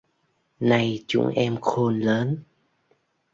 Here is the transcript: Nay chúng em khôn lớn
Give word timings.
Nay 0.59 1.03
chúng 1.07 1.27
em 1.29 1.57
khôn 1.61 1.99
lớn 1.99 2.43